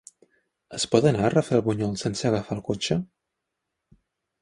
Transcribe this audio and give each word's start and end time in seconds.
Es 0.77 0.85
pot 0.93 1.09
anar 1.09 1.27
a 1.27 1.31
Rafelbunyol 1.35 1.95
sense 2.07 2.27
agafar 2.33 2.59
el 2.59 2.65
cotxe? 2.73 3.01